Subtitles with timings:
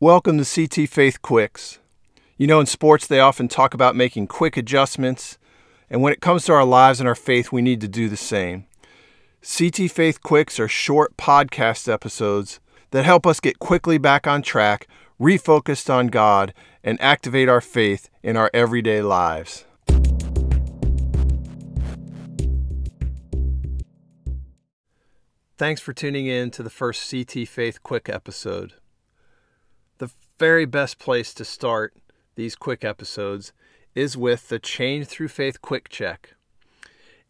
[0.00, 1.80] Welcome to CT Faith Quicks.
[2.36, 5.38] You know, in sports, they often talk about making quick adjustments,
[5.90, 8.16] and when it comes to our lives and our faith, we need to do the
[8.16, 8.66] same.
[9.42, 12.60] CT Faith Quicks are short podcast episodes
[12.92, 14.86] that help us get quickly back on track,
[15.20, 16.54] refocused on God,
[16.84, 19.64] and activate our faith in our everyday lives.
[25.56, 28.74] Thanks for tuning in to the first CT Faith Quick episode.
[29.98, 31.94] The very best place to start
[32.36, 33.52] these quick episodes
[33.96, 36.34] is with the Change Through Faith Quick Check.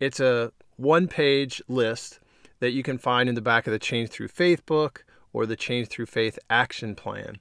[0.00, 2.18] It's a one page list
[2.58, 5.54] that you can find in the back of the Change Through Faith book or the
[5.54, 7.36] Change Through Faith action plan.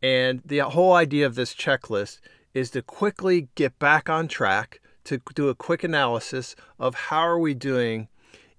[0.00, 2.20] And the whole idea of this checklist
[2.54, 7.38] is to quickly get back on track, to do a quick analysis of how are
[7.38, 8.06] we doing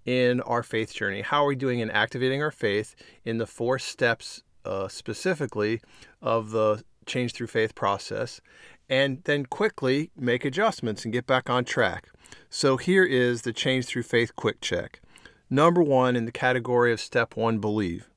[0.06, 1.22] in our faith journey?
[1.22, 2.94] How are we doing in activating our faith
[3.24, 5.82] in the four steps uh, specifically
[6.22, 8.42] of the change through faith process?
[8.90, 12.10] And then quickly make adjustments and get back on track.
[12.50, 15.02] So here is the change through faith quick check.
[15.50, 18.10] Number one in the category of step one, believe.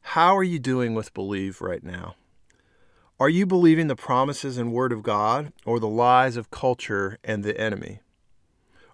[0.00, 2.14] How are you doing with believe right now?
[3.20, 7.44] Are you believing the promises and word of God or the lies of culture and
[7.44, 8.00] the enemy?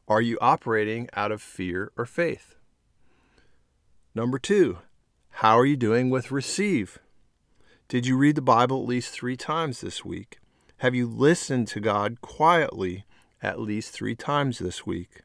[0.09, 2.57] Are you operating out of fear or faith?
[4.15, 4.79] Number two,
[5.31, 6.99] how are you doing with receive?
[7.95, 10.39] Did you read the Bible at least three times this week?
[10.79, 13.05] Have you listened to God quietly
[13.41, 15.21] at least three times this week?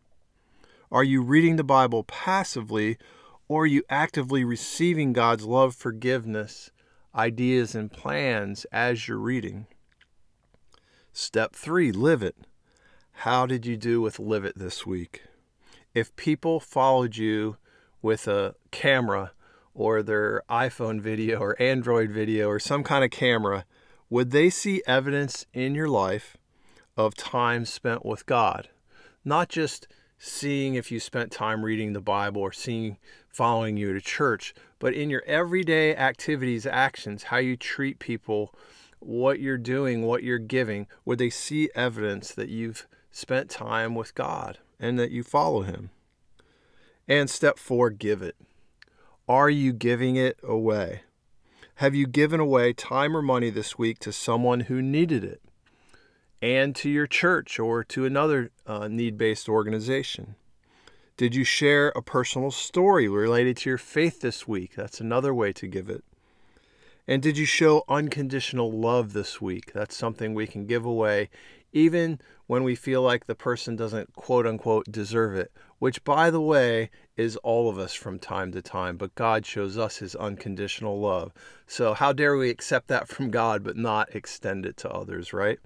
[0.92, 3.00] Are you reading the Bible passively
[3.48, 6.70] or are you actively receiving God's love, forgiveness,
[7.16, 9.66] ideas, and plans as you're reading?
[11.12, 12.36] Step three, live it.
[13.14, 15.24] How did you do with Live It this week?
[15.96, 17.58] If people followed you
[18.04, 19.32] with a camera
[19.80, 23.64] or their iPhone video or Android video or some kind of camera,
[24.10, 26.36] would they see evidence in your life
[26.98, 28.68] of time spent with God?
[29.24, 29.88] Not just
[30.18, 32.98] seeing if you spent time reading the Bible or seeing
[33.30, 38.54] following you to church, but in your everyday activities, actions, how you treat people,
[39.00, 44.14] what you're doing, what you're giving, would they see evidence that you've spent time with
[44.14, 45.90] God and that you follow Him.
[47.08, 48.36] And step four, give it.
[49.30, 51.02] Are you giving it away?
[51.76, 55.40] Have you given away time or money this week to someone who needed it?
[56.42, 60.34] And to your church or to another uh, need based organization?
[61.16, 64.74] Did you share a personal story related to your faith this week?
[64.76, 66.04] That's another way to give it.
[67.08, 69.74] And did you show unconditional love this week?
[69.74, 71.30] That's something we can give away
[71.72, 76.42] even when we feel like the person doesn't quote unquote deserve it, which, by the
[76.42, 78.98] way, is all of us from time to time.
[78.98, 81.32] But God shows us his unconditional love.
[81.68, 85.60] So, how dare we accept that from God but not extend it to others, right?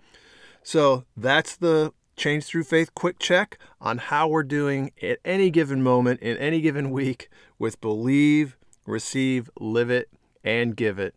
[0.62, 5.81] So, that's the Change Through Faith quick check on how we're doing at any given
[5.81, 10.09] moment in any given week with believe, receive, live it,
[10.44, 11.16] and give it.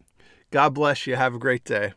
[0.51, 1.17] God bless you.
[1.17, 1.93] Have a great day.